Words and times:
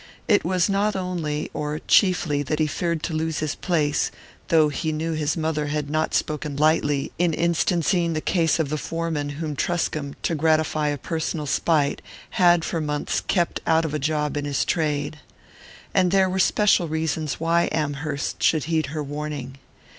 It 0.27 0.43
was 0.43 0.67
not 0.67 0.95
only, 0.95 1.51
or 1.53 1.77
chiefly, 1.77 2.41
that 2.41 2.57
he 2.57 2.65
feared 2.65 3.03
to 3.03 3.13
lose 3.13 3.37
his 3.37 3.53
place; 3.53 4.09
though 4.47 4.69
he 4.69 4.91
knew 4.91 5.13
his 5.13 5.37
mother 5.37 5.67
had 5.67 5.91
not 5.91 6.15
spoken 6.15 6.55
lightly 6.55 7.11
in 7.19 7.35
instancing 7.35 8.13
the 8.13 8.19
case 8.19 8.57
of 8.57 8.69
the 8.69 8.79
foreman 8.79 9.29
whom 9.37 9.55
Truscomb, 9.55 10.15
to 10.23 10.33
gratify 10.33 10.87
a 10.87 10.97
personal 10.97 11.45
spite, 11.45 12.01
had 12.31 12.65
for 12.65 12.81
months 12.81 13.21
kept 13.27 13.61
out 13.67 13.85
of 13.85 13.93
a 13.93 13.99
job 13.99 14.35
in 14.37 14.45
his 14.45 14.65
trade. 14.65 15.19
And 15.93 16.09
there 16.09 16.31
were 16.31 16.39
special 16.39 16.87
reasons 16.87 17.39
why 17.39 17.69
Amherst 17.71 18.41
should 18.41 18.63
heed 18.63 18.87
her 18.87 19.03
warning. 19.03 19.59